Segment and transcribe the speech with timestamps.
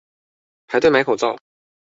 [0.65, 1.37] 排隊買口罩